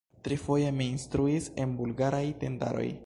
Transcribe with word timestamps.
Trifoje 0.27 0.71
mi 0.77 0.85
instruis 0.93 1.51
en 1.65 1.77
Bulgaraj 1.83 2.23
tendaroj. 2.45 2.89